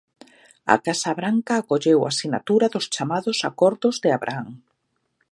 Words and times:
A 0.75 0.75
Casa 0.85 1.11
Branca 1.19 1.53
acolleu 1.57 1.99
a 2.09 2.11
sinatura 2.19 2.67
dos 2.73 2.85
chamados 2.93 3.37
acordos 3.49 3.95
de 4.03 4.09
Abraham. 4.17 4.51